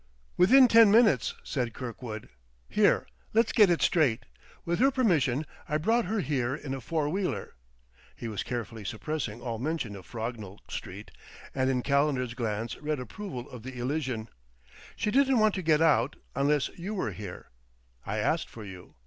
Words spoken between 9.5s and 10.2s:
mention of